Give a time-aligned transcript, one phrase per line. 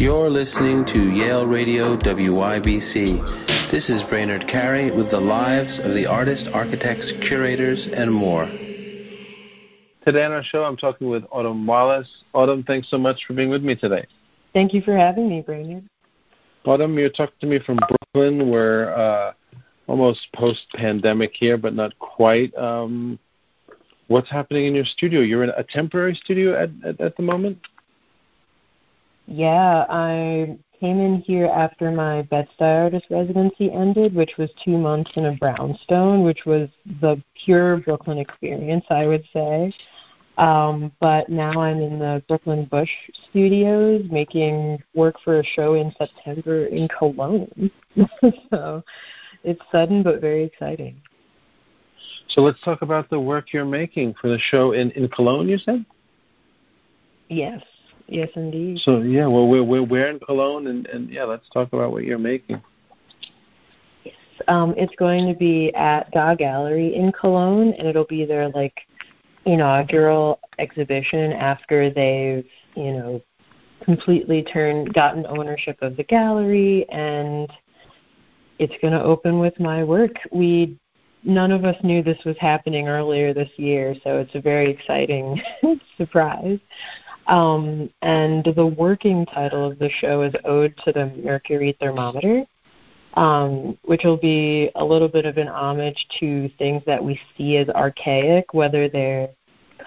[0.00, 3.68] You're listening to Yale Radio WYBC.
[3.70, 8.46] This is Brainard Carey with the lives of the artists, architects, curators, and more.
[10.06, 12.08] Today on our show, I'm talking with Autumn Wallace.
[12.32, 14.06] Autumn, thanks so much for being with me today.
[14.54, 15.84] Thank you for having me, Brainard.
[16.64, 17.78] Autumn, you're talking to me from
[18.14, 18.48] Brooklyn.
[18.48, 19.34] We're uh,
[19.86, 22.56] almost post-pandemic here, but not quite.
[22.56, 23.18] Um,
[24.06, 25.20] what's happening in your studio?
[25.20, 27.58] You're in a temporary studio at, at, at the moment?
[29.30, 35.12] Yeah, I came in here after my Bed-Stuy artist residency ended, which was two months
[35.14, 36.68] in a brownstone, which was
[37.00, 39.72] the pure Brooklyn experience, I would say.
[40.36, 42.90] Um, but now I'm in the Brooklyn Bush
[43.28, 47.70] studios making work for a show in September in Cologne.
[48.50, 48.82] so
[49.44, 51.00] it's sudden but very exciting.
[52.30, 55.58] So let's talk about the work you're making for the show in, in Cologne, you
[55.58, 55.86] said?
[57.28, 57.62] Yes.
[58.10, 58.80] Yes, indeed.
[58.80, 62.02] So yeah, well, we're we're, we're in Cologne, and, and yeah, let's talk about what
[62.02, 62.60] you're making.
[64.02, 64.14] Yes,
[64.48, 68.80] um, it's going to be at Da Gallery in Cologne, and it'll be their like
[69.46, 73.22] inaugural exhibition after they've you know
[73.84, 77.48] completely turned gotten ownership of the gallery, and
[78.58, 80.16] it's going to open with my work.
[80.32, 80.76] We
[81.22, 85.40] none of us knew this was happening earlier this year, so it's a very exciting
[85.96, 86.58] surprise.
[87.30, 92.44] Um, and the working title of the show is Ode to the Mercury Thermometer,
[93.14, 97.56] um, which will be a little bit of an homage to things that we see
[97.56, 99.28] as archaic, whether they're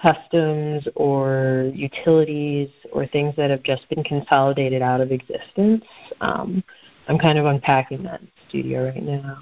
[0.00, 5.84] customs or utilities or things that have just been consolidated out of existence.
[6.22, 6.64] Um,
[7.08, 9.40] I'm kind of unpacking that in the studio right now.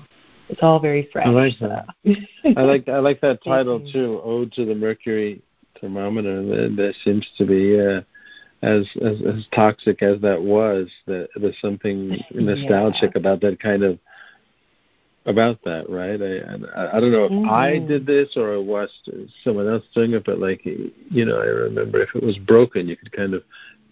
[0.48, 1.28] It's all very fresh.
[1.28, 1.86] I like that.
[2.56, 5.41] I like I like that title too, Ode to the Mercury
[5.83, 6.71] thermometer.
[6.75, 8.01] There seems to be uh,
[8.63, 10.89] as, as as toxic as that was.
[11.07, 13.21] That there's something nostalgic yeah.
[13.21, 13.99] about that kind of
[15.27, 16.21] about that, right?
[16.23, 17.51] I I, I don't know if mm-hmm.
[17.51, 18.89] I did this or it was
[19.45, 22.97] someone else doing it, but like you know, I remember if it was broken, you
[22.97, 23.42] could kind of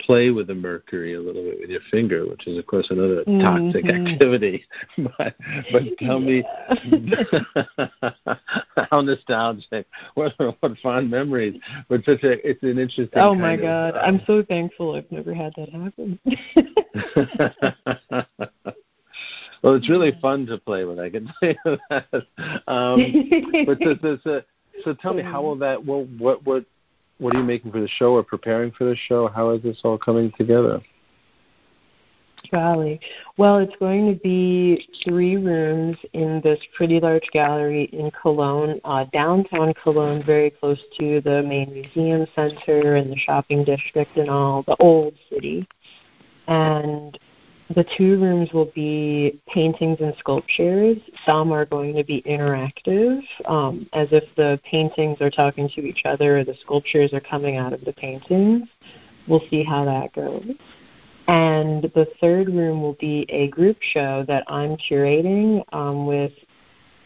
[0.00, 3.24] play with the mercury a little bit with your finger, which is of course another
[3.24, 3.40] mm-hmm.
[3.40, 4.64] toxic activity.
[4.98, 5.34] but
[5.72, 6.44] but tell me
[8.90, 11.58] how nostalgic, what what fond memories.
[11.88, 13.08] But such a it's an interesting.
[13.16, 16.18] Oh my God, of, uh, I'm so thankful I've never had that happen.
[19.62, 20.98] well, it's really fun to play with.
[20.98, 22.06] I can tell you that.
[22.66, 23.30] Um,
[23.66, 24.42] but so, so, so,
[24.84, 25.84] so tell me, how will that?
[25.84, 26.64] Well, what what
[27.20, 29.28] what are you making for the show or preparing for the show?
[29.28, 30.80] How is this all coming together?
[32.50, 32.98] Golly.
[33.36, 39.04] Well, it's going to be three rooms in this pretty large gallery in Cologne, uh,
[39.12, 44.62] downtown Cologne, very close to the main museum center and the shopping district and all,
[44.62, 45.68] the old city.
[46.48, 47.18] And
[47.74, 50.98] the two rooms will be paintings and sculptures.
[51.24, 56.02] Some are going to be interactive, um, as if the paintings are talking to each
[56.04, 58.68] other or the sculptures are coming out of the paintings.
[59.28, 60.50] We'll see how that goes.
[61.28, 66.32] And the third room will be a group show that I'm curating um, with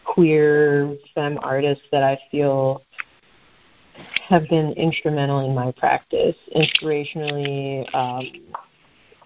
[0.05, 2.83] queer femme artists that I feel
[4.27, 6.37] have been instrumental in my practice.
[6.57, 8.23] Inspirationally, um,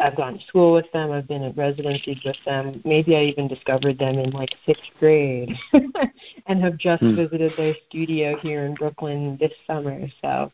[0.01, 1.11] I've gone to school with them.
[1.11, 2.81] I've been at residencies with them.
[2.85, 5.53] Maybe I even discovered them in like sixth grade,
[6.47, 7.17] and have just hmm.
[7.17, 10.07] visited their studio here in Brooklyn this summer.
[10.23, 10.53] So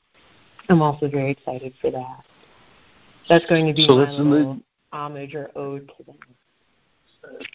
[0.69, 2.25] I'm also very excited for that.
[3.29, 4.61] That's going to be so my little
[4.93, 6.17] homage or ode to them.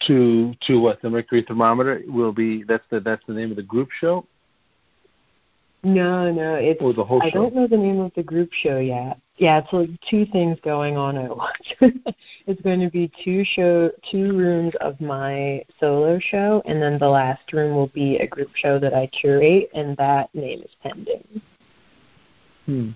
[0.06, 2.64] To to what the Mercury Thermometer will be.
[2.64, 4.26] That's the that's the name of the group show.
[5.82, 6.80] No, no, it's.
[6.82, 7.26] Or the whole show.
[7.26, 9.18] I don't know the name of the group show yet.
[9.38, 11.72] Yeah, it's like two things going on at once.
[12.46, 17.08] it's going to be two show, two rooms of my solo show, and then the
[17.08, 21.40] last room will be a group show that I curate, and that name is pending.
[22.66, 22.90] Hmm.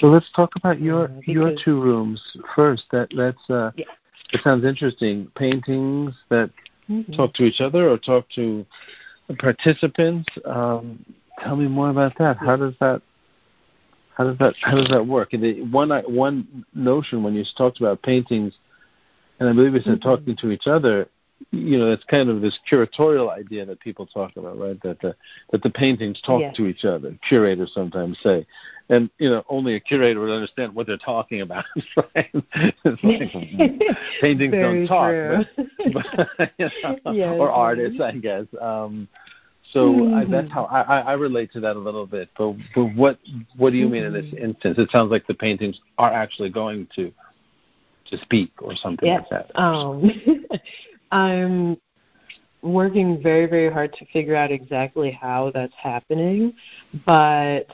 [0.00, 2.20] So let's talk about your because, your two rooms
[2.56, 2.84] first.
[2.90, 3.84] That that's uh, yeah.
[4.32, 5.30] it sounds interesting.
[5.36, 6.50] Paintings that
[6.90, 7.12] mm-hmm.
[7.12, 8.66] talk to each other or talk to
[9.38, 10.28] participants.
[10.44, 11.04] Um,
[11.42, 12.36] tell me more about that.
[12.36, 13.02] How does that
[14.14, 15.32] how does that how does that work?
[15.32, 18.54] And the, one one notion when you talked about paintings,
[19.40, 20.08] and I believe you said mm-hmm.
[20.08, 21.08] talking to each other,
[21.50, 24.80] you know, it's kind of this curatorial idea that people talk about, right?
[24.82, 25.16] That the
[25.50, 26.56] that the paintings talk yes.
[26.56, 27.16] to each other.
[27.26, 28.46] Curators sometimes say,
[28.88, 31.64] and you know, only a curator would understand what they're talking about.
[32.14, 32.30] Right?
[32.34, 32.74] Like,
[34.20, 35.46] paintings don't talk,
[35.92, 36.04] but,
[36.36, 36.68] but, you
[37.04, 38.46] know, yes, or artists, I guess.
[38.60, 39.08] Um,
[39.70, 40.14] so mm-hmm.
[40.14, 42.28] I, that's how I, I relate to that a little bit.
[42.36, 43.18] But, but what
[43.56, 44.44] what do you mean in this mm-hmm.
[44.44, 44.78] instance?
[44.78, 47.12] It sounds like the paintings are actually going to
[48.10, 49.24] to speak or something yes.
[49.30, 49.60] like that.
[49.60, 50.10] Um,
[51.12, 51.76] I'm
[52.62, 56.54] working very, very hard to figure out exactly how that's happening.
[57.06, 57.66] But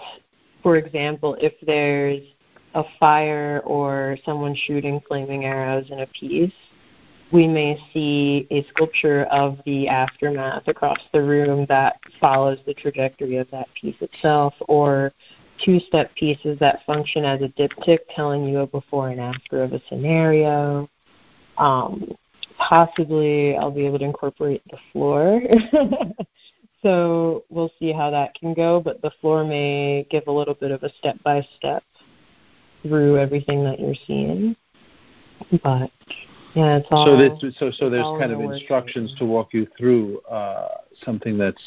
[0.63, 2.23] for example, if there's
[2.75, 6.53] a fire or someone shooting flaming arrows in a piece,
[7.33, 13.37] we may see a sculpture of the aftermath across the room that follows the trajectory
[13.37, 15.13] of that piece itself, or
[15.65, 19.73] two step pieces that function as a diptych telling you a before and after of
[19.73, 20.89] a scenario.
[21.59, 22.17] Um,
[22.57, 25.43] possibly I'll be able to incorporate the floor.
[26.83, 30.71] so we'll see how that can go, but the floor may give a little bit
[30.71, 31.83] of a step by step
[32.83, 34.57] through everything that you're seeing.
[35.63, 35.91] But
[36.55, 37.07] yeah, it's all.
[37.07, 40.69] So this, so so there's kind of instructions to walk you through uh,
[41.05, 41.63] something that's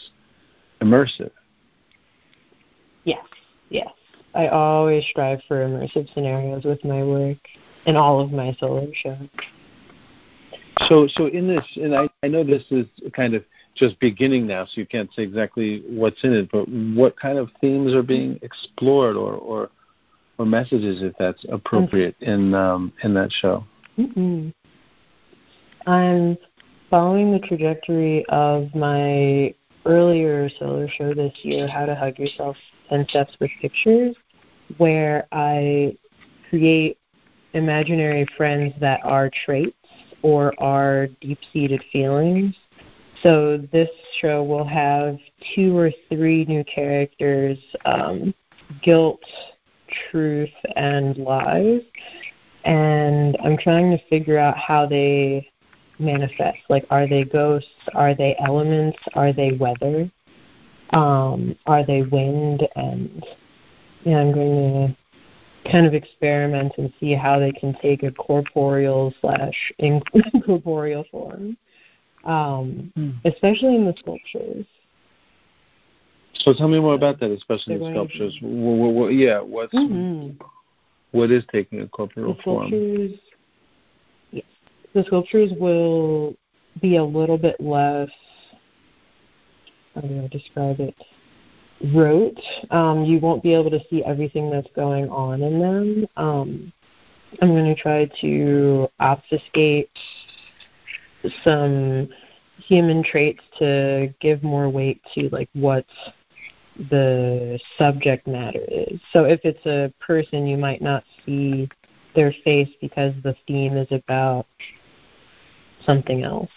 [0.82, 1.32] immersive.
[3.04, 3.26] Yes,
[3.70, 3.90] yes.
[4.34, 7.38] I always strive for immersive scenarios with my work
[7.86, 9.28] and all of my solo shows.
[10.88, 13.44] So, so in this, and I, I know this is kind of
[13.76, 16.50] just beginning now, so you can't say exactly what's in it.
[16.52, 19.70] But what kind of themes are being explored, or or,
[20.38, 23.66] or messages, if that's appropriate, in um, in that show?
[23.98, 24.50] Mm-hmm.
[25.88, 26.38] I'm
[26.90, 29.54] following the trajectory of my
[29.86, 32.56] earlier solo show this year, How to Hug Yourself
[32.90, 34.16] 10 Steps with Pictures,
[34.78, 35.98] where I
[36.50, 37.00] create
[37.54, 39.76] imaginary friends that are traits
[40.22, 42.56] or are deep seated feelings.
[43.24, 43.90] So this
[44.20, 45.18] show will have
[45.56, 48.34] two or three new characters um,
[48.84, 49.24] guilt,
[50.12, 51.82] truth, and lies.
[52.66, 55.51] And I'm trying to figure out how they
[56.02, 56.60] manifest.
[56.70, 57.70] Like, are they ghosts?
[57.94, 58.98] Are they elements?
[59.14, 60.10] Are they weather?
[60.92, 62.68] Um, are they wind?
[62.76, 63.26] And
[64.04, 64.96] yeah, I'm going
[65.64, 71.58] to kind of experiment and see how they can take a corporeal slash incorporeal form,
[72.26, 73.14] um, mm.
[73.26, 74.66] especially in the sculptures.
[76.34, 78.38] So tell me more about that, especially in the sculptures.
[78.42, 80.44] What, what, what, yeah, what's mm-hmm.
[81.12, 82.72] what is taking a corporeal form?
[84.94, 86.36] The sculptures will
[86.82, 88.10] be a little bit less
[89.96, 90.96] how do I describe it?
[91.94, 92.40] Rote.
[92.70, 96.08] Um, you won't be able to see everything that's going on in them.
[96.16, 96.74] Um,
[97.42, 99.90] I'm going to try to obfuscate
[101.44, 102.10] some
[102.58, 105.86] human traits to give more weight to like what
[106.90, 109.00] the subject matter is.
[109.12, 111.68] So if it's a person, you might not see
[112.16, 114.46] their face because the theme is about
[115.86, 116.50] something else.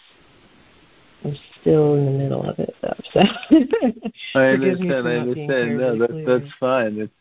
[1.25, 2.95] I'm still in the middle of it, though.
[3.13, 3.21] So
[4.35, 5.09] I understand.
[5.09, 5.79] I understand.
[5.79, 6.99] No, that's that's fine.
[6.99, 7.13] It's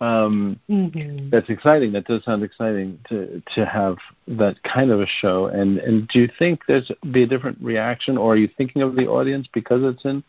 [0.00, 1.28] um, mm-hmm.
[1.28, 1.92] that's exciting.
[1.92, 3.98] That does sound exciting to to have
[4.28, 5.46] that kind of a show.
[5.46, 8.96] And and do you think there's be a different reaction, or are you thinking of
[8.96, 10.24] the audience because it's in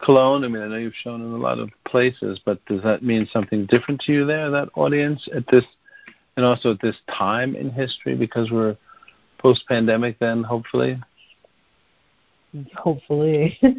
[0.00, 0.44] Cologne?
[0.44, 3.28] I mean, I know you've shown in a lot of places, but does that mean
[3.32, 5.64] something different to you there, that audience at this,
[6.36, 8.76] and also at this time in history, because we're
[9.40, 11.00] post pandemic then hopefully?
[12.76, 13.58] Hopefully.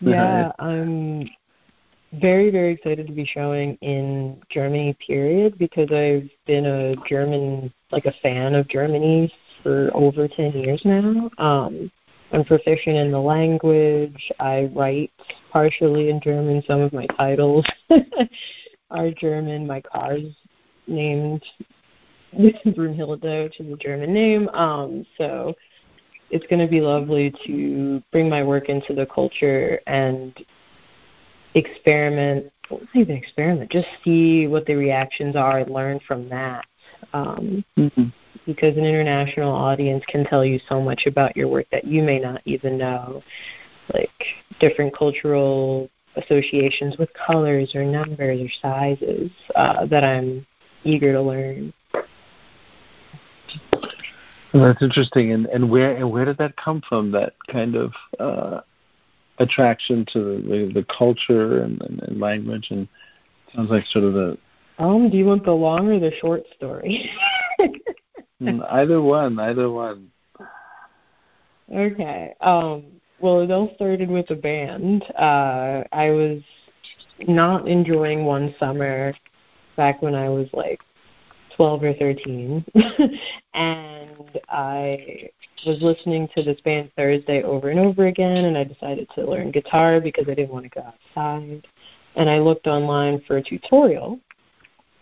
[0.00, 1.28] Yeah i'm
[2.20, 8.06] very very excited to be showing in germany period because i've been a german like
[8.06, 9.32] a fan of germany
[9.62, 11.30] for over 10 years now.
[11.38, 11.90] Um
[12.32, 14.30] i'm proficient in the language.
[14.40, 15.12] I write
[15.50, 16.62] partially in german.
[16.66, 17.64] Some of my titles
[18.90, 19.66] are german.
[19.66, 20.22] My car's
[20.86, 21.42] named
[22.66, 24.48] Brunhilde, which is a German name.
[24.50, 25.54] Um, so
[26.30, 30.34] it's going to be lovely to bring my work into the culture and
[31.54, 32.50] experiment.
[32.70, 36.64] Well, not even experiment, just see what the reactions are and learn from that.
[37.12, 38.04] Um, mm-hmm.
[38.46, 42.18] Because an international audience can tell you so much about your work that you may
[42.18, 43.22] not even know,
[43.92, 44.10] like
[44.60, 50.46] different cultural associations with colors or numbers or sizes uh, that I'm
[50.84, 51.72] eager to learn.
[54.54, 55.32] That's interesting.
[55.32, 57.10] And and where and where did that come from?
[57.12, 58.60] That kind of uh,
[59.38, 62.86] attraction to the, the, the culture and, and, and language, and
[63.54, 64.38] sounds like sort of the.
[64.78, 67.10] Um, do you want the long or the short story?
[68.42, 70.10] Mm, either one, either one.
[71.72, 72.34] Okay.
[72.40, 72.84] Um,
[73.20, 75.04] well, it all started with a band.
[75.16, 76.42] Uh, I was
[77.26, 79.14] not enjoying one summer
[79.76, 80.80] back when I was like
[81.56, 82.64] 12 or 13
[83.54, 85.30] and I
[85.66, 89.50] was listening to this band Thursday over and over again and I decided to learn
[89.50, 91.66] guitar because I didn't want to go outside
[92.16, 94.18] and I looked online for a tutorial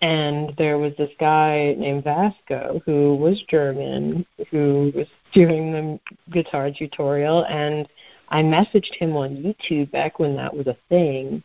[0.02, 6.00] and there was this guy named Vasco who was German who was doing the
[6.32, 7.88] guitar tutorial and
[8.28, 11.42] I messaged him on YouTube back when that was a thing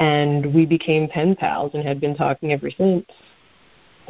[0.00, 3.04] and we became pen pals and had been talking ever since.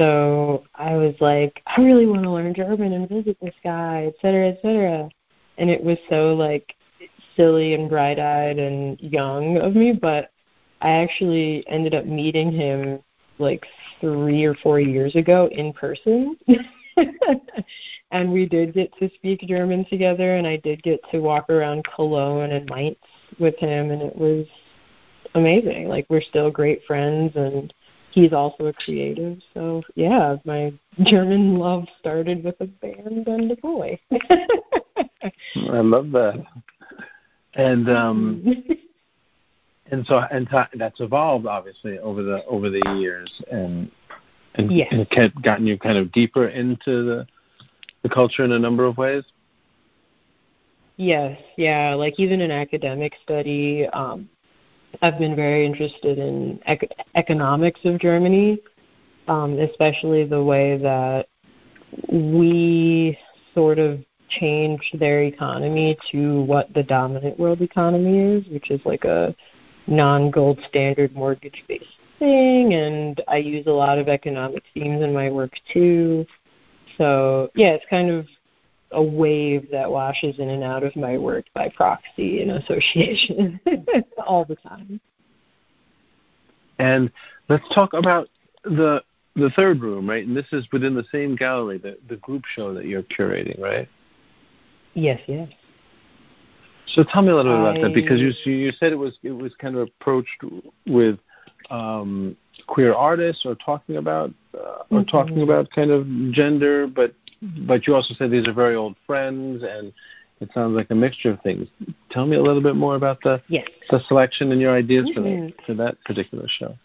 [0.01, 4.15] So I was like, I really want to learn German and visit this guy, et
[4.23, 5.11] cetera, et cetera.
[5.59, 6.75] And it was so like
[7.37, 10.31] silly and bright eyed and young of me, but
[10.81, 13.01] I actually ended up meeting him
[13.39, 13.67] like
[14.01, 16.35] three or four years ago in person.
[18.11, 21.85] and we did get to speak German together and I did get to walk around
[21.95, 22.97] Cologne and Mainz
[23.39, 24.47] with him and it was
[25.35, 25.89] amazing.
[25.89, 27.75] Like we're still great friends and
[28.11, 29.39] he's also a creative.
[29.55, 30.73] So yeah, my
[31.05, 33.99] German love started with a band and a boy.
[34.13, 36.45] I love that.
[37.55, 38.43] And um
[39.91, 43.91] and so and t- that's evolved obviously over the over the years and
[44.55, 44.89] and, yes.
[44.91, 47.27] and kept gotten you kind of deeper into the
[48.03, 49.25] the culture in a number of ways.
[50.97, 54.29] Yes, yeah, like even in academic study, um,
[55.03, 58.59] I've been very interested in ec- economics of Germany,
[59.29, 61.29] um, especially the way that
[62.13, 63.19] we
[63.55, 69.05] sort of changed their economy to what the dominant world economy is, which is like
[69.05, 69.35] a
[69.87, 71.85] non-gold standard mortgage-based
[72.19, 72.75] thing.
[72.75, 76.27] And I use a lot of economic themes in my work too.
[76.97, 78.27] So yeah, it's kind of
[78.93, 83.61] a wave that washes in and out of my work by proxy and association
[84.27, 85.01] all the time.
[86.79, 87.11] And
[87.49, 88.29] let's talk about
[88.65, 89.03] the
[89.37, 90.27] the third room, right?
[90.27, 93.89] And this is within the same gallery, the the group show that you're curating, right?
[94.95, 95.49] Yes, yes.
[96.95, 99.31] So tell me a little bit about that because you you said it was it
[99.31, 100.43] was kind of approached
[100.87, 101.19] with
[101.71, 105.03] um, queer artists or talking about uh, or mm-hmm.
[105.09, 107.15] talking about kind of gender, but
[107.67, 109.93] but you also said these are very old friends, and
[110.41, 111.69] it sounds like a mixture of things.
[112.11, 113.69] Tell me a little bit more about the yes.
[113.91, 115.23] the selection and your ideas mm-hmm.
[115.23, 116.77] for that for that particular show.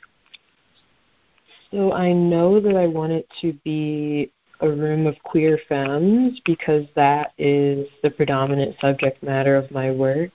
[1.72, 4.32] So I know that I want it to be
[4.62, 10.32] a room of queer femmes because that is the predominant subject matter of my work.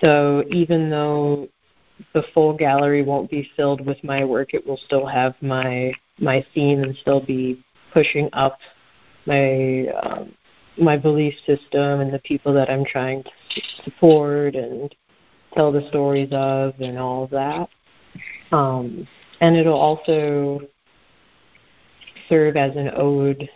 [0.00, 1.48] So even though
[2.12, 6.44] the full gallery won't be filled with my work, it will still have my my
[6.54, 8.58] theme and still be pushing up
[9.26, 10.34] my um,
[10.76, 14.94] my belief system and the people that I'm trying to support and
[15.54, 17.68] tell the stories of and all of that.
[18.50, 19.06] Um,
[19.40, 20.60] and it'll also
[22.28, 23.48] serve as an ode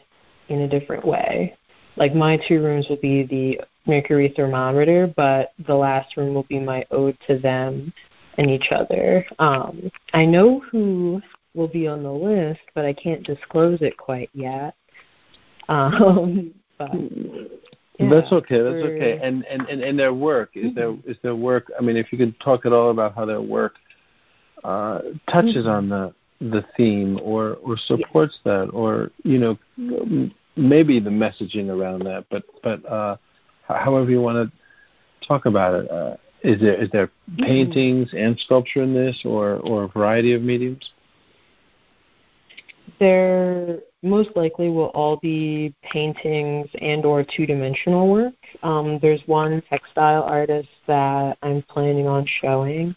[0.49, 1.57] in a different way.
[1.97, 6.61] Like my two rooms will be the mercury thermometer, but the last room will be
[6.61, 7.93] my ode to them
[8.37, 9.27] and each other.
[9.39, 11.21] Um, I know who
[11.55, 14.75] will be on the list, but I can't disclose it quite yet.
[15.69, 16.91] Um, but,
[17.99, 18.63] yeah, that's okay.
[18.63, 19.19] That's okay.
[19.23, 20.75] And, and and and their work is mm-hmm.
[20.75, 21.71] their is their work.
[21.79, 23.75] I mean, if you could talk at all about how their work
[24.65, 25.69] uh, touches mm-hmm.
[25.69, 28.53] on the the theme or or supports yeah.
[28.53, 29.59] that, or you know,
[30.57, 32.27] maybe the messaging around that.
[32.31, 33.17] But but uh,
[33.67, 35.91] however you want to talk about it.
[35.91, 37.45] Uh, is there is there mm-hmm.
[37.45, 40.93] paintings and sculpture in this, or or a variety of mediums?
[42.99, 48.35] There most likely will all be paintings and or two-dimensional work.
[48.63, 52.95] Um, there's one textile artist that I'm planning on showing,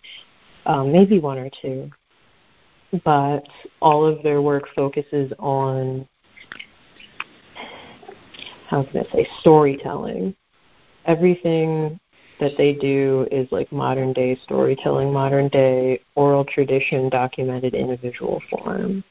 [0.65, 1.89] um, maybe one or two,
[3.03, 3.47] but
[3.81, 6.07] all of their work focuses on
[8.67, 10.35] how can I say storytelling.
[11.05, 11.99] Everything
[12.39, 17.97] that they do is like modern day storytelling, modern day oral tradition documented in a
[17.97, 19.03] visual form,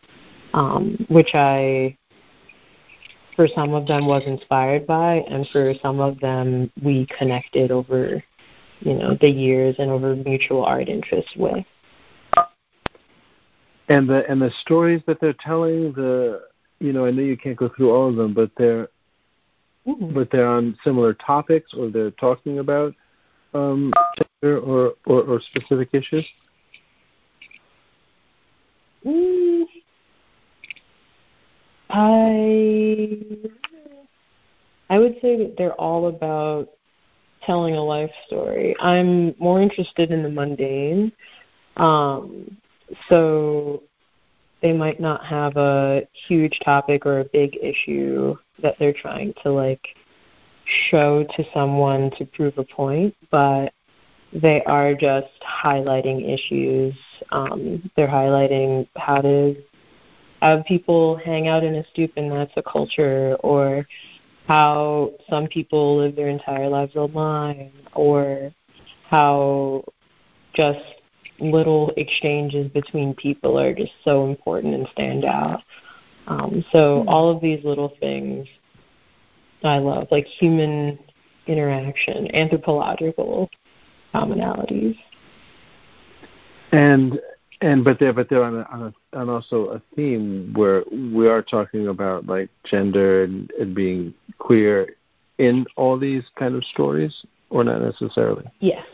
[0.54, 1.96] um, which I,
[3.36, 8.22] for some of them, was inspired by, and for some of them, we connected over,
[8.80, 11.64] you know, the years and over mutual art interests with.
[13.88, 16.42] And the and the stories that they're telling, the
[16.78, 18.88] you know, I know you can't go through all of them, but they're
[19.86, 20.14] mm-hmm.
[20.14, 22.94] but they're on similar topics or they're talking about
[23.54, 23.92] um,
[24.42, 26.26] or, or, or specific issues?
[29.04, 29.39] Mm,
[31.92, 33.18] I
[34.88, 36.68] I would say that they're all about
[37.42, 38.74] telling a life story.
[38.80, 41.12] I'm more interested in the mundane.
[41.76, 42.56] Um,
[43.08, 43.82] so
[44.62, 49.50] they might not have a huge topic or a big issue that they're trying to
[49.50, 49.86] like
[50.90, 53.72] show to someone to prove a point, but
[54.32, 56.94] they are just highlighting issues.
[57.30, 59.56] Um, they're highlighting how to
[60.40, 63.86] have people hang out in a stoop and that's a culture, or
[64.46, 68.52] how some people live their entire lives online, or
[69.08, 69.84] how
[70.54, 70.80] just
[71.38, 75.62] little exchanges between people are just so important and stand out.
[76.26, 77.08] Um, so hmm.
[77.08, 78.46] all of these little things
[79.62, 80.98] I love, like human
[81.46, 83.50] interaction, anthropological
[84.14, 84.96] commonalities.
[86.72, 87.20] And
[87.60, 91.28] and but they're but they're on a, on, a, on also a theme where we
[91.28, 94.96] are talking about like gender and, and being queer
[95.38, 98.44] in all these kind of stories, or not necessarily.
[98.60, 98.84] Yes,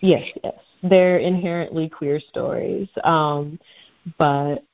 [0.00, 0.54] yes, yes.
[0.82, 3.58] They're inherently queer stories, um,
[4.18, 4.64] but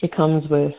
[0.00, 0.74] it comes with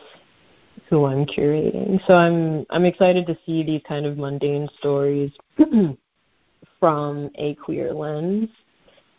[0.88, 2.04] who I'm curating.
[2.06, 5.32] So I'm I'm excited to see these kind of mundane stories
[6.80, 8.48] from a queer lens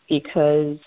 [0.08, 0.78] because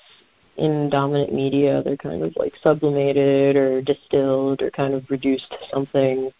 [0.57, 5.57] in dominant media they're kind of like sublimated or distilled or kind of reduced to
[5.73, 6.31] something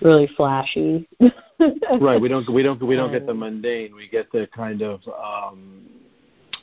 [0.00, 1.08] really flashy.
[2.00, 2.20] right.
[2.20, 3.94] We don't we don't we don't get the mundane.
[3.94, 5.86] We get the kind of um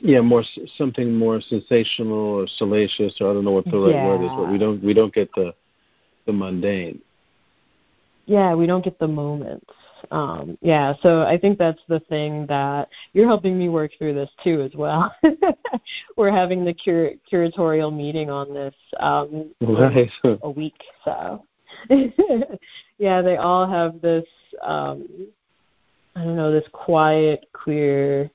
[0.00, 0.44] yeah, more
[0.76, 4.06] something more sensational or salacious, or I don't know what the right yeah.
[4.06, 5.54] word is, but we don't we don't get the
[6.26, 7.00] the mundane.
[8.26, 9.72] Yeah, we don't get the moments.
[10.10, 14.30] Um, yeah, so I think that's the thing that you're helping me work through this
[14.42, 15.14] too as well.
[16.16, 19.50] We're having the cur- curatorial meeting on this um,
[20.42, 21.44] a week, so
[22.98, 24.26] yeah, they all have this
[24.62, 25.06] um,
[26.14, 28.30] I don't know this quiet queer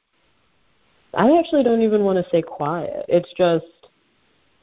[1.13, 3.05] I actually don't even want to say quiet.
[3.07, 3.65] It's just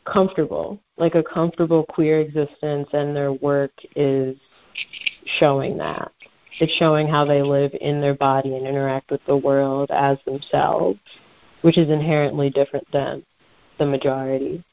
[0.04, 4.36] comfortable, like a comfortable queer existence, and their work is
[5.38, 6.12] showing that.
[6.60, 10.98] It's showing how they live in their body and interact with the world as themselves,
[11.62, 13.24] which is inherently different than
[13.78, 14.64] the majority.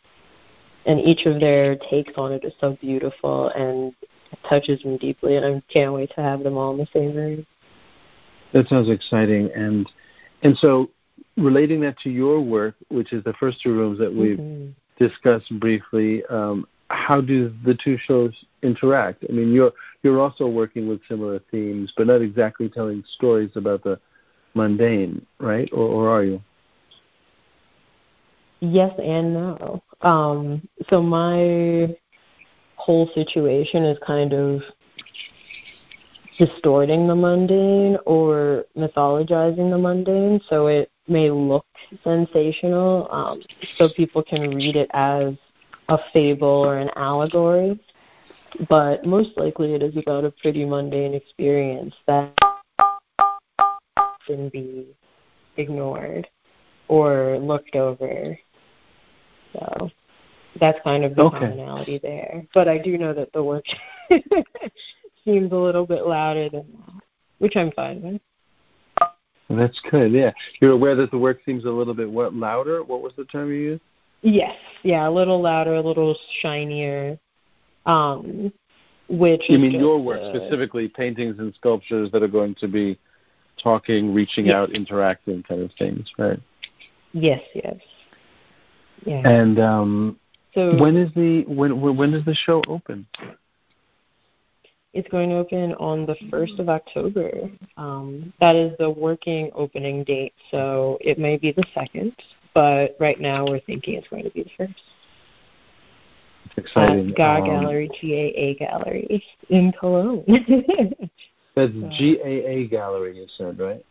[0.85, 3.93] And each of their takes on it is so beautiful and
[4.47, 7.45] touches me deeply, and I can't wait to have them all in the same room.
[8.53, 9.89] That sounds exciting, and
[10.43, 10.89] and so
[11.37, 14.71] relating that to your work, which is the first two rooms that we've mm-hmm.
[15.03, 19.23] discussed briefly, um, how do the two shows interact?
[19.27, 19.71] I mean, you're
[20.03, 23.99] you're also working with similar themes, but not exactly telling stories about the
[24.53, 25.69] mundane, right?
[25.73, 26.41] Or, or are you?
[28.59, 29.83] Yes and no.
[30.01, 31.95] Um, so my
[32.75, 34.61] whole situation is kind of
[36.37, 41.65] distorting the mundane or mythologizing the mundane so it may look
[42.03, 43.41] sensational um,
[43.77, 45.33] so people can read it as
[45.89, 47.79] a fable or an allegory
[48.69, 52.33] but most likely it is about a pretty mundane experience that
[54.25, 54.87] can be
[55.57, 56.27] ignored
[56.87, 58.37] or looked over
[59.53, 59.89] so
[60.59, 61.39] that's kind of the okay.
[61.39, 63.65] commonality there but i do know that the work
[65.25, 67.03] seems a little bit louder than that,
[67.39, 68.21] which I'm fine with.
[69.49, 70.11] That's good.
[70.11, 72.83] Yeah, you're aware that the work seems a little bit what louder.
[72.83, 73.81] What was the term you used?
[74.21, 74.55] Yes.
[74.83, 77.19] Yeah, a little louder, a little shinier.
[77.85, 78.51] Um,
[79.07, 82.97] which you mean your work uh, specifically, paintings and sculptures that are going to be
[83.61, 84.55] talking, reaching yes.
[84.55, 86.39] out, interacting, kind of things, right?
[87.13, 87.41] Yes.
[87.53, 87.75] Yes.
[89.05, 89.27] Yeah.
[89.27, 90.19] And um,
[90.53, 93.05] so when is the when when does the show open?
[94.95, 97.51] It's going to open on the 1st of October.
[97.75, 102.13] Um, that is the working opening date, so it may be the 2nd,
[102.53, 104.75] but right now we're thinking it's going to be the 1st.
[106.45, 107.09] It's exciting.
[107.09, 110.23] At GA um, Gallery, GAA Gallery in Cologne.
[111.55, 113.85] that's GAA Gallery, you said, right?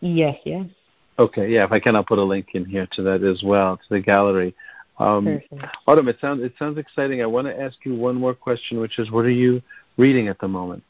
[0.00, 0.66] Yes, yes.
[1.18, 1.64] Okay, yeah.
[1.64, 4.00] If I can, I'll put a link in here to that as well, to the
[4.00, 4.54] gallery.
[4.98, 5.76] Um, Perfect.
[5.86, 7.22] Autumn, it sounds it sounds exciting.
[7.22, 9.60] I want to ask you one more question, which is, what are you
[9.98, 10.82] reading at the moment?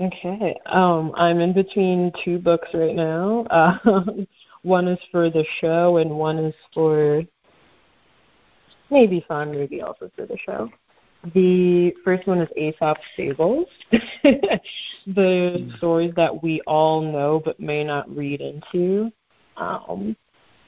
[0.00, 0.58] Okay.
[0.66, 3.44] Um, I'm in between two books right now.
[3.50, 4.02] Uh,
[4.62, 7.22] one is for the show, and one is for
[8.90, 10.70] maybe fun, maybe also for the show.
[11.34, 18.08] The first one is Aesop's Fables, the stories that we all know but may not
[18.14, 19.10] read into,
[19.56, 20.16] um,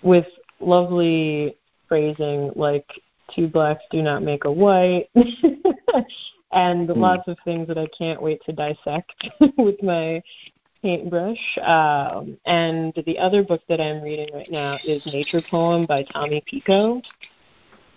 [0.03, 0.27] with
[0.59, 2.91] lovely phrasing like
[3.35, 5.09] two blacks do not make a white,
[6.53, 6.97] and mm.
[6.97, 9.13] lots of things that I can't wait to dissect
[9.59, 10.23] with my
[10.83, 11.59] paintbrush.
[11.63, 16.43] Um, and the other book that I'm reading right now is Nature Poem by Tommy
[16.47, 17.03] Pico,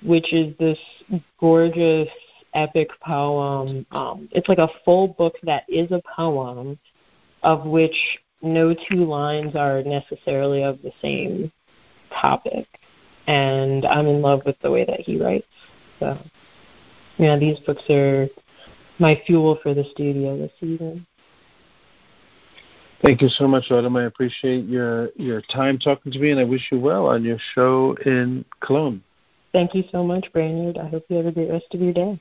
[0.01, 0.79] which is this
[1.39, 2.10] gorgeous
[2.53, 3.86] epic poem.
[3.91, 6.77] Um, it's like a full book that is a poem,
[7.41, 7.95] of which
[8.41, 11.51] no two lines are necessarily of the same
[12.21, 12.67] topic.
[13.27, 15.47] And I'm in love with the way that he writes.
[15.99, 16.17] So,
[17.17, 18.28] yeah, these books are
[18.99, 21.06] my fuel for the studio this season.
[23.04, 23.97] Thank you so much, Autumn.
[23.97, 27.38] I appreciate your your time talking to me, and I wish you well on your
[27.54, 29.04] show in Cologne.
[29.52, 30.78] Thank you so much, Brainard.
[30.78, 32.17] I hope you have a great rest of your day.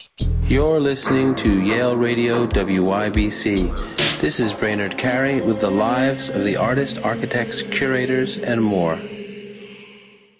[0.48, 4.20] You're listening to Yale Radio WYBC.
[4.20, 9.00] This is Brainard Carey with the lives of the artists, architects, curators, and more.